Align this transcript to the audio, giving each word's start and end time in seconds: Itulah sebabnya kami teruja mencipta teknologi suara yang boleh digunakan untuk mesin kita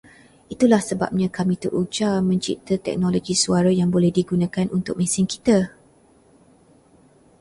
Itulah 0.53 0.81
sebabnya 0.89 1.27
kami 1.37 1.55
teruja 1.63 2.09
mencipta 2.29 2.73
teknologi 2.87 3.33
suara 3.43 3.69
yang 3.79 3.89
boleh 3.95 4.09
digunakan 4.19 4.65
untuk 4.77 4.95
mesin 4.99 5.25
kita 5.33 5.57